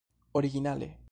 originale 0.33 0.97